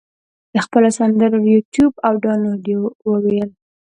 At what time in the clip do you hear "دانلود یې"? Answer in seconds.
2.23-2.77